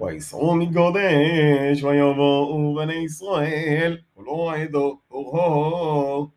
ויסעו 0.00 0.54
מקודש 0.54 1.82
ויבואו 1.82 2.74
בני 2.74 2.94
ישראל 2.94 3.98
ולא 4.16 4.52
עדו 4.54 4.98
אורו 5.10 6.28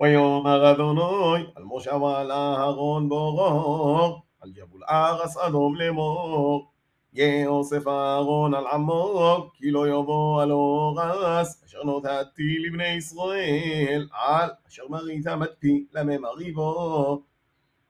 ויאמר 0.00 0.70
אדוני 0.70 1.44
על 1.54 1.62
משה 1.64 1.94
ועל 1.94 2.32
אהרון 2.32 3.08
באורור 3.08 4.22
על 4.40 4.50
ג'בול 4.52 4.80
ארס 4.90 5.36
אדום 5.36 5.74
לאמור 5.76 6.70
יאוסף 7.12 7.88
אהרון 7.88 8.54
על 8.54 8.66
עמו 8.66 9.50
כי 9.54 9.70
לא 9.70 9.88
יבוא 9.88 10.42
על 10.42 10.52
אורס 10.52 11.64
אשר 11.64 11.82
נותתי 11.84 12.58
לבני 12.58 12.88
ישראל 12.88 14.08
על 14.12 14.50
אשר 14.68 14.82
מרית 14.88 15.26
מדפי 15.26 15.86
לממריבו 15.92 17.22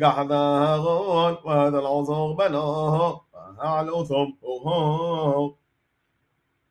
قحذاها 0.00 0.76
هغون 0.76 1.36
وهذا 1.44 1.78
العصر 1.78 2.32
بلاه 2.32 3.20
وهو 4.42 5.54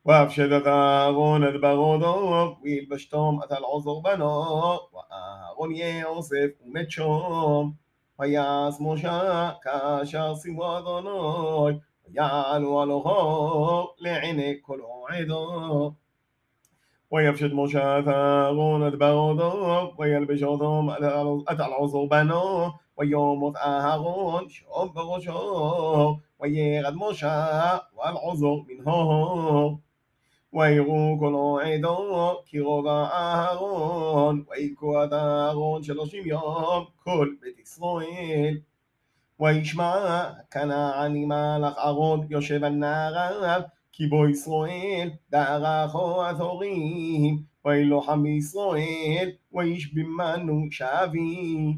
وأفشد 0.04 0.52
هغون 0.52 0.62
ثاغون 0.64 1.44
اذبغوذوق 1.44 2.58
ويلبشتم 2.64 3.40
أتى 3.42 3.58
العصر 3.58 3.98
بنو 3.98 4.28
وآهغون 4.92 5.74
يوسف 5.76 6.52
ومتشوم 6.64 7.76
فياس 8.16 8.80
موشا 8.80 9.58
كاشا 9.64 10.34
سوى 10.34 10.82
ذنوي 10.86 11.80
ويعل 12.08 12.64
ولغو 12.64 13.94
لعيني 14.00 14.54
كل 14.54 14.82
عيدو 15.10 15.92
ويفشد 17.10 17.52
موشا 17.52 18.02
ثاغون 18.02 18.82
اذبغوذوق 18.82 20.00
ويلبشتم 20.00 20.90
أتى 21.48 21.66
العصر 21.66 22.04
بنو 22.04 22.72
ויומות 22.98 23.56
אהרון 23.56 24.48
שום 24.48 24.88
בראשו 24.92 26.16
וירד 26.40 26.94
משה 26.96 27.78
ואלעזר 27.96 28.54
מנהו 28.68 29.78
ויראו 30.52 31.16
כל 31.20 31.62
עדו 31.64 32.42
כי 32.46 32.60
רובע 32.60 33.04
אהרון 33.12 34.44
ויכו 34.48 35.04
את 35.04 35.12
אהרון 35.12 35.82
שלושים 35.82 36.26
יום 36.26 36.84
כל 37.04 37.28
בית 37.40 37.58
ישראל. 37.58 38.56
וישמע 39.40 40.30
כנעני 40.50 41.24
מלאך 41.24 41.78
אהרון 41.78 42.26
יושב 42.30 42.64
על 42.64 42.72
נעריו 42.72 43.60
כי 43.92 44.06
בו 44.06 44.28
ישראל 44.28 45.10
דרכו 45.30 46.26
התורים 46.26 47.42
וילוחם 47.64 48.22
בישראל 48.22 49.30
וישבימנו 49.52 50.66
שבי 50.70 51.74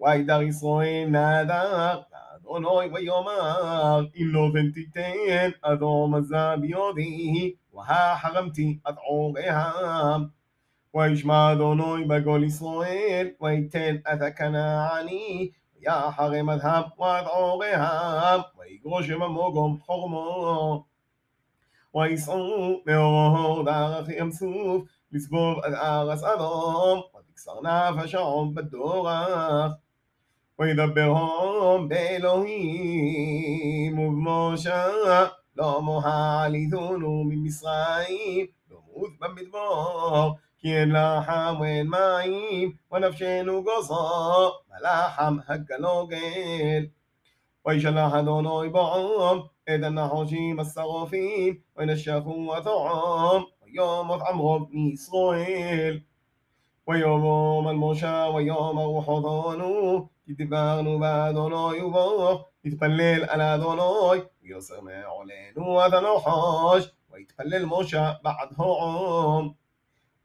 וידר 0.00 0.42
ישראל 0.42 1.06
נדר 1.08 2.00
אדוני 2.36 2.88
ויאמר 2.92 4.06
אם 4.16 4.26
לא 4.26 4.48
פן 4.52 4.70
תיתן 4.70 5.50
אדום 5.62 6.14
הזה 6.14 6.56
ביודי 6.60 7.54
והחרמתי 7.74 8.78
את 8.88 8.94
עוריהם 8.98 10.24
וישמע 10.94 11.52
אדוני 11.52 12.04
בגול 12.04 12.44
ישראל 12.44 13.28
ויתן 13.40 13.96
את 14.12 14.22
הכנעני 14.22 15.50
ויחרם 15.76 16.50
אדם 16.50 16.82
ואת 16.98 17.26
עוריהם 17.26 18.40
ויגרוש 18.58 19.10
ממוגום 19.10 19.78
חורמו 19.80 20.84
ויסעו 21.94 22.80
מאור 22.86 23.64
דרך 23.64 24.08
ים 24.08 24.30
סוף 24.30 24.82
לסבוב 25.12 25.58
עד 25.58 25.74
ארץ 25.74 26.22
אדום 26.22 27.00
ותקסר 27.34 27.60
נפשם 27.60 28.54
בדורך 28.54 29.72
וידברם 30.58 31.88
באלוהים 31.88 33.28
ובמשה 33.98 34.86
לא 35.56 35.82
מוהליתונו 35.82 37.24
ממצרים 37.24 38.46
לא 38.70 38.80
מות 38.92 39.10
במדבר 39.20 40.32
כי 40.58 40.76
אין 40.76 40.92
לחם 40.92 41.54
ואין 41.60 41.88
מים 41.88 42.72
ונפשנו 42.92 43.64
גוזר 43.64 44.50
מלחם 44.70 45.36
הגלוגל 45.48 46.86
וישלח 47.66 48.14
אדוני 48.14 48.68
בעם 48.68 49.38
את 49.64 49.84
הנחושים 49.84 50.60
השרופים 50.60 51.54
ונשכו 51.76 52.56
התועם 52.56 53.42
ויומות 53.62 54.20
עמרו 54.28 54.58
מישראל 54.70 56.00
ويوم 56.87 57.67
الموشى 57.69 58.23
ويوم 58.23 58.77
وحضانو 58.77 60.07
يتبانو 60.27 60.97
بادونو 60.99 61.73
يبو 61.73 62.39
يتبلل 62.65 63.29
على 63.29 63.57
دوناي 63.57 64.27
ويسمع 64.43 65.23
لين 65.25 65.67
وذن 65.67 66.05
حاش 66.25 66.91
ويتبلل 67.13 67.65
موشى 67.65 68.13
بعده 68.23 68.77
عام 68.81 69.55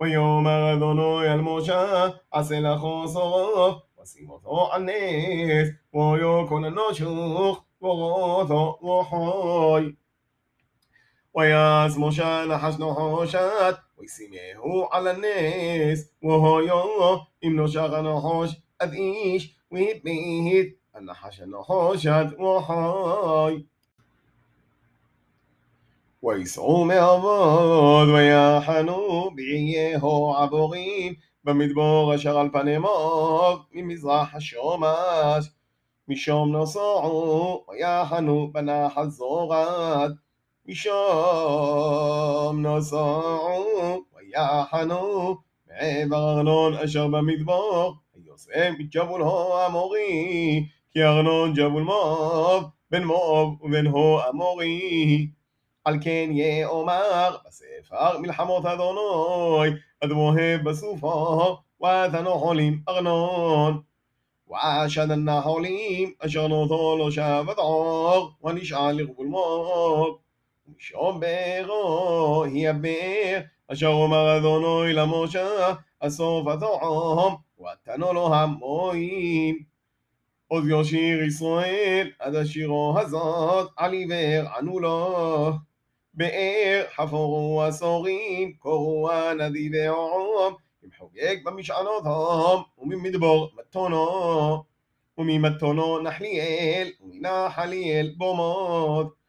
ويوم 0.01 0.49
غدنا 0.49 1.35
الموشى 1.35 2.13
عسل 2.33 2.79
خصوه 2.79 3.83
وسيمته 3.99 4.73
عنيس 4.73 5.69
الناس 5.95 6.53
النشوخ 6.53 7.61
وغوثو 7.81 8.75
وحاي. 8.83 9.97
وياس 11.35 11.99
موشى 11.99 12.45
نحش 12.45 12.75
نحوشات 12.75 13.79
וחוי 14.00 14.08
ויעש 14.08 14.28
משה 14.28 14.28
נחש 14.28 14.28
נחושת 14.28 14.58
וישימהו 14.78 14.88
על 14.92 15.08
הנס 15.08 16.10
והיו 16.24 17.18
אם 17.44 17.56
נושך 17.56 17.90
הנחוש 17.94 18.56
עד 18.80 18.94
איש 18.94 19.56
והדבית 19.72 20.76
הנחש 20.94 21.40
הנחושת 21.40 22.26
וחי 22.40 23.64
ויסעו 26.24 26.86
מעבוד 26.86 28.10
ויחנו 28.10 29.30
בעייהו 29.36 30.36
עבורים 30.36 31.14
במדבור 31.44 32.16
אשר 32.16 32.38
על 32.38 32.50
פני 32.54 32.78
מוב 32.78 33.60
ממזרח 33.72 34.36
השומש 34.36 35.50
משום 36.08 36.56
נסעו 36.56 37.66
ויחנו 37.70 38.50
בנחל 38.52 39.10
זורד 39.10 40.12
משום 40.68 40.96
נסעו 42.66 44.04
ויחנו 44.16 45.36
מעבר 45.68 46.38
ארנון 46.38 46.74
אשר 46.74 47.08
במדבור 47.08 47.96
ויוסף 48.16 48.72
מג'בול 48.80 49.22
הו 49.22 49.66
אמורי 49.68 50.66
כי 50.92 51.04
ארנון 51.04 51.54
ג'בול 51.54 51.84
מוב 51.84 52.64
בן 52.92 53.04
מוב 53.04 53.62
ובן 53.62 53.88
הו 53.88 54.20
אמורי 54.30 55.28
על 55.86 55.98
כן 56.02 56.30
יאמר 56.32 57.36
בספר 57.48 58.20
מלחמות 58.20 58.66
אדוני 58.66 59.76
אדמוהב 60.04 60.70
בסופו 60.70 61.58
ואת 61.82 62.14
הנחולים 62.14 62.82
ארנון 62.90 63.82
ועשד 64.48 65.12
הנחולים 65.12 66.14
אשר 66.20 66.48
נותו 66.48 66.98
לא 66.98 67.12
שבת 67.12 67.58
עור 67.58 68.32
ונשאל 68.44 68.92
לרבול 68.92 69.28
היא 72.45 72.69
הבאר 72.69 73.41
אשר 73.69 73.89
אומר 73.89 74.37
אדוני 74.37 74.93
למשה 74.93 75.75
אסוף 76.01 76.47
התועם 76.47 77.35
ותנו 77.61 78.13
לו 78.13 78.35
המוים 78.35 79.59
עוז 80.49 80.69
יושיר 80.69 81.23
ישראל 81.23 82.11
עד 82.19 82.35
השירו 82.35 82.99
הזאת 82.99 83.71
על 83.77 83.93
עיוור 83.93 84.49
ענו 84.59 84.81
לו 84.81 85.53
באר 86.15 86.85
חפורו 86.97 87.63
עשורים 87.63 88.53
קורו 88.53 89.11
הנדיבי 89.11 89.87
עום 89.87 90.55
אם 90.85 90.89
חוגג 90.99 91.37
במשענותם 91.45 92.63
וממדבור 92.79 93.51
מתונו 93.59 94.65
וממתונו 95.19 95.99
נחליאל 96.03 96.91
ומנחליאל 97.01 98.15
בומות 98.17 99.20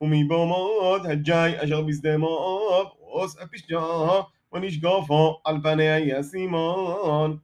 ומבומות 0.00 1.02
הג'י 1.04 1.64
אשר 1.64 1.80
בשדה 1.82 2.18
מואב 2.18 2.86
ועוש 3.00 3.32
הפשגה 3.40 4.20
ונשגופו 4.52 5.40
על 5.44 5.56
פני 5.62 5.90
היסימון 5.90 7.34